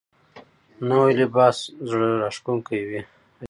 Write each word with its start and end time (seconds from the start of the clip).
نوی 0.87 1.11
لباس 1.19 1.57
زړه 1.89 2.07
راښکونکی 2.21 2.81
وي 2.87 3.01